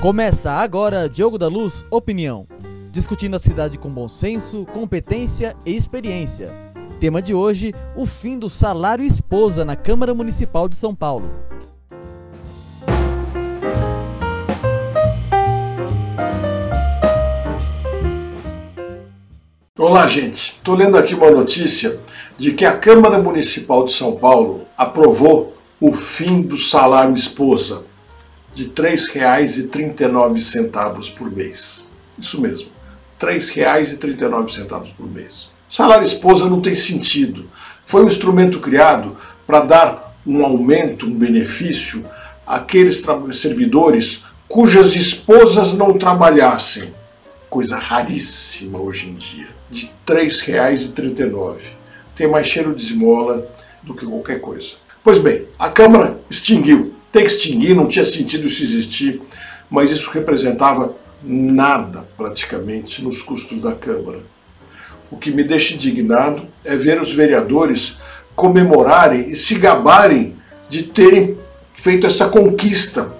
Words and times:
Começa 0.00 0.52
agora 0.52 1.08
Diogo 1.08 1.36
da 1.36 1.48
Luz 1.48 1.84
Opinião, 1.90 2.46
discutindo 2.92 3.34
a 3.34 3.40
cidade 3.40 3.76
com 3.76 3.88
bom 3.90 4.08
senso, 4.08 4.64
competência 4.66 5.56
e 5.66 5.74
experiência. 5.74 6.54
Tema 7.00 7.20
de 7.20 7.34
hoje: 7.34 7.74
o 7.96 8.06
fim 8.06 8.38
do 8.38 8.48
salário 8.48 9.04
esposa 9.04 9.64
na 9.64 9.74
Câmara 9.74 10.14
Municipal 10.14 10.68
de 10.68 10.76
São 10.76 10.94
Paulo. 10.94 11.28
Olá, 19.76 20.06
gente. 20.06 20.52
Estou 20.58 20.76
lendo 20.76 20.96
aqui 20.96 21.12
uma 21.12 21.32
notícia 21.32 21.98
de 22.36 22.52
que 22.52 22.64
a 22.64 22.78
Câmara 22.78 23.20
Municipal 23.20 23.84
de 23.84 23.90
São 23.90 24.14
Paulo 24.14 24.64
aprovou 24.76 25.56
o 25.80 25.92
fim 25.92 26.42
do 26.42 26.56
salário 26.56 27.16
esposa 27.16 27.87
de 28.58 28.64
R$ 28.64 28.70
3,39 28.70 31.14
por 31.14 31.30
mês. 31.30 31.88
Isso 32.18 32.40
mesmo, 32.40 32.70
R$ 33.20 33.38
3,39 33.38 34.96
por 34.96 35.08
mês. 35.08 35.50
Salário 35.68 36.04
esposa 36.04 36.48
não 36.48 36.60
tem 36.60 36.74
sentido. 36.74 37.48
Foi 37.86 38.02
um 38.02 38.08
instrumento 38.08 38.58
criado 38.58 39.16
para 39.46 39.60
dar 39.60 40.18
um 40.26 40.44
aumento, 40.44 41.06
um 41.06 41.14
benefício 41.14 42.04
àqueles 42.44 43.04
servidores 43.34 44.24
cujas 44.48 44.96
esposas 44.96 45.74
não 45.74 45.96
trabalhassem. 45.96 46.92
Coisa 47.48 47.78
raríssima 47.78 48.80
hoje 48.80 49.08
em 49.08 49.14
dia. 49.14 49.46
De 49.70 49.86
R$ 49.86 49.92
3,39. 50.26 51.58
Tem 52.12 52.26
mais 52.26 52.48
cheiro 52.48 52.74
de 52.74 52.82
esmola 52.82 53.46
do 53.84 53.94
que 53.94 54.04
qualquer 54.04 54.40
coisa. 54.40 54.72
Pois 55.04 55.20
bem, 55.20 55.46
a 55.56 55.68
Câmara 55.68 56.20
extinguiu 56.28 56.97
que 57.12 57.18
extinguir, 57.18 57.74
não 57.74 57.86
tinha 57.86 58.04
sentido 58.04 58.46
isso 58.46 58.62
existir, 58.62 59.20
mas 59.70 59.90
isso 59.90 60.10
representava 60.10 60.94
nada 61.22 62.08
praticamente 62.16 63.02
nos 63.02 63.22
custos 63.22 63.60
da 63.60 63.74
Câmara. 63.74 64.20
O 65.10 65.16
que 65.16 65.30
me 65.30 65.42
deixa 65.42 65.74
indignado 65.74 66.46
é 66.64 66.76
ver 66.76 67.00
os 67.00 67.12
vereadores 67.12 67.98
comemorarem 68.36 69.30
e 69.30 69.36
se 69.36 69.54
gabarem 69.54 70.36
de 70.68 70.82
terem 70.82 71.36
feito 71.72 72.06
essa 72.06 72.28
conquista, 72.28 73.14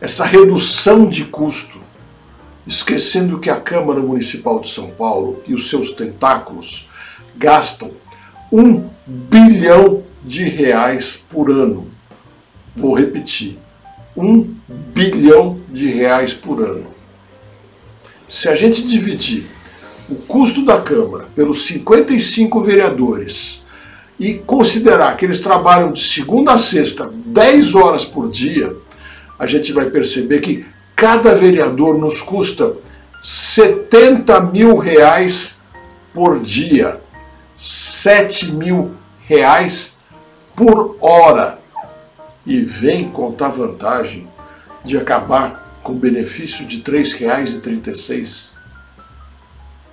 essa 0.00 0.24
redução 0.24 1.06
de 1.06 1.26
custo, 1.26 1.80
esquecendo 2.66 3.38
que 3.38 3.50
a 3.50 3.60
Câmara 3.60 4.00
Municipal 4.00 4.58
de 4.58 4.68
São 4.68 4.90
Paulo 4.90 5.42
e 5.46 5.54
os 5.54 5.68
seus 5.68 5.92
tentáculos 5.92 6.88
gastam 7.36 7.90
um 8.50 8.88
bilhão 9.06 10.02
de 10.24 10.44
reais 10.44 11.22
por 11.28 11.50
ano 11.50 11.93
Vou 12.76 12.94
repetir: 12.94 13.58
um 14.16 14.54
bilhão 14.68 15.60
de 15.70 15.86
reais 15.86 16.32
por 16.32 16.62
ano. 16.62 16.94
Se 18.28 18.48
a 18.48 18.54
gente 18.54 18.82
dividir 18.82 19.46
o 20.08 20.16
custo 20.16 20.64
da 20.64 20.80
Câmara 20.80 21.28
pelos 21.34 21.64
55 21.66 22.60
vereadores 22.60 23.64
e 24.18 24.34
considerar 24.34 25.16
que 25.16 25.24
eles 25.24 25.40
trabalham 25.40 25.92
de 25.92 26.02
segunda 26.02 26.52
a 26.52 26.58
sexta 26.58 27.12
10 27.26 27.74
horas 27.74 28.04
por 28.04 28.28
dia, 28.28 28.74
a 29.38 29.46
gente 29.46 29.72
vai 29.72 29.90
perceber 29.90 30.40
que 30.40 30.64
cada 30.94 31.34
vereador 31.34 31.98
nos 31.98 32.20
custa 32.22 32.74
70 33.20 34.40
mil 34.40 34.76
reais 34.76 35.60
por 36.12 36.40
dia, 36.40 37.00
7 37.56 38.52
mil 38.52 38.92
reais 39.26 39.96
por 40.54 40.96
hora 41.00 41.63
e 42.46 42.60
vem 42.60 43.10
contar 43.10 43.48
vantagem 43.48 44.28
de 44.84 44.98
acabar 44.98 45.80
com 45.82 45.94
benefício 45.94 46.66
de 46.66 46.76
R$ 46.76 46.82
3,36 46.82 48.54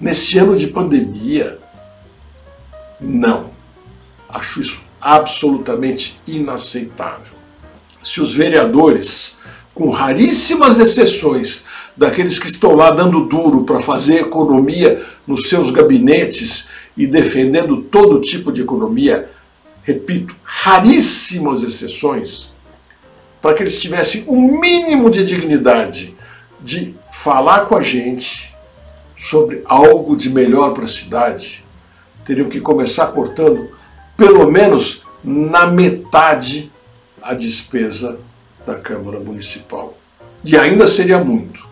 nesse 0.00 0.38
ano 0.38 0.56
de 0.56 0.66
pandemia. 0.66 1.58
Não. 3.00 3.50
Acho 4.28 4.60
isso 4.60 4.82
absolutamente 5.00 6.20
inaceitável. 6.26 7.34
Se 8.02 8.20
os 8.20 8.34
vereadores, 8.34 9.38
com 9.74 9.90
raríssimas 9.90 10.78
exceções, 10.78 11.64
daqueles 11.96 12.38
que 12.38 12.48
estão 12.48 12.74
lá 12.74 12.90
dando 12.90 13.26
duro 13.26 13.64
para 13.64 13.80
fazer 13.80 14.20
economia 14.20 15.04
nos 15.26 15.48
seus 15.48 15.70
gabinetes 15.70 16.68
e 16.96 17.06
defendendo 17.06 17.82
todo 17.82 18.20
tipo 18.20 18.52
de 18.52 18.62
economia, 18.62 19.30
repito, 19.82 20.34
raríssimas 20.42 21.62
exceções, 21.62 22.54
para 23.40 23.54
que 23.54 23.62
eles 23.62 23.80
tivessem 23.80 24.24
um 24.28 24.60
mínimo 24.60 25.10
de 25.10 25.24
dignidade 25.24 26.16
de 26.60 26.94
falar 27.10 27.66
com 27.66 27.76
a 27.76 27.82
gente 27.82 28.54
sobre 29.16 29.62
algo 29.64 30.16
de 30.16 30.30
melhor 30.30 30.72
para 30.72 30.84
a 30.84 30.88
cidade, 30.88 31.64
teriam 32.24 32.48
que 32.48 32.60
começar 32.60 33.06
cortando 33.08 33.70
pelo 34.16 34.50
menos 34.50 35.02
na 35.24 35.66
metade 35.66 36.70
a 37.22 37.34
despesa 37.34 38.18
da 38.66 38.74
Câmara 38.74 39.20
Municipal. 39.20 39.96
E 40.44 40.56
ainda 40.56 40.86
seria 40.86 41.22
muito. 41.22 41.66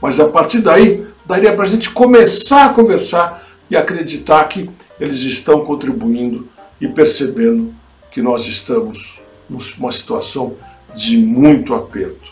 Mas 0.00 0.20
a 0.20 0.28
partir 0.28 0.60
daí, 0.60 1.06
daria 1.26 1.54
para 1.54 1.64
a 1.64 1.68
gente 1.68 1.90
começar 1.90 2.66
a 2.66 2.68
conversar 2.70 3.46
e 3.70 3.76
acreditar 3.76 4.44
que 4.44 4.70
eles 5.00 5.20
estão 5.20 5.64
contribuindo 5.64 6.48
e 6.84 6.88
percebendo 6.88 7.74
que 8.10 8.20
nós 8.20 8.46
estamos 8.46 9.22
numa 9.48 9.90
situação 9.90 10.54
de 10.94 11.16
muito 11.16 11.72
aperto. 11.72 12.30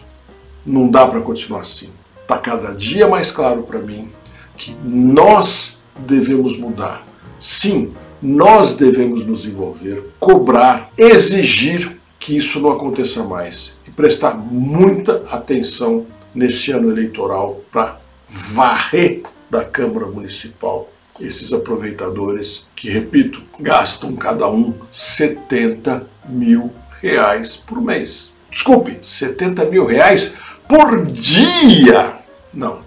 Não 0.64 0.90
dá 0.90 1.06
para 1.06 1.22
continuar 1.22 1.60
assim. 1.60 1.88
Está 2.20 2.36
cada 2.36 2.74
dia 2.74 3.08
mais 3.08 3.30
claro 3.30 3.62
para 3.62 3.78
mim 3.78 4.10
que 4.54 4.76
nós 4.84 5.78
devemos 5.96 6.58
mudar. 6.58 7.06
Sim, 7.40 7.94
nós 8.20 8.74
devemos 8.74 9.24
nos 9.24 9.46
envolver, 9.46 10.10
cobrar, 10.20 10.90
exigir 10.98 11.98
que 12.18 12.36
isso 12.36 12.60
não 12.60 12.72
aconteça 12.72 13.24
mais 13.24 13.78
e 13.88 13.90
prestar 13.90 14.36
muita 14.36 15.24
atenção 15.30 16.06
nesse 16.34 16.70
ano 16.72 16.90
eleitoral 16.90 17.62
para 17.72 17.98
varrer 18.28 19.22
da 19.50 19.64
Câmara 19.64 20.06
Municipal 20.06 20.91
esses 21.20 21.52
aproveitadores 21.52 22.66
que, 22.74 22.88
repito, 22.88 23.42
gastam 23.60 24.16
cada 24.16 24.50
um 24.50 24.74
70 24.90 26.06
mil 26.28 26.72
reais 27.00 27.56
por 27.56 27.80
mês. 27.80 28.34
Desculpe, 28.50 28.98
70 29.00 29.66
mil 29.66 29.86
reais 29.86 30.34
por 30.68 31.04
dia! 31.06 32.18
Não, 32.52 32.82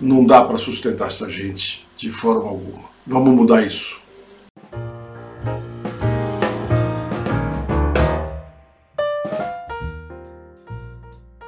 não 0.00 0.24
dá 0.24 0.44
para 0.44 0.58
sustentar 0.58 1.08
essa 1.08 1.30
gente 1.30 1.86
de 1.96 2.10
forma 2.10 2.48
alguma. 2.48 2.90
Vamos 3.06 3.34
mudar 3.34 3.66
isso. 3.66 4.02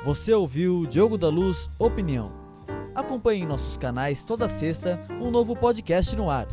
Você 0.04 0.34
ouviu 0.34 0.86
Diogo 0.86 1.16
da 1.16 1.28
Luz 1.28 1.70
Opinião. 1.78 2.43
Acompanhe 2.94 3.42
em 3.42 3.46
nossos 3.46 3.76
canais 3.76 4.22
toda 4.24 4.48
sexta 4.48 5.00
um 5.20 5.30
novo 5.30 5.56
podcast 5.56 6.14
no 6.14 6.30
ar 6.30 6.46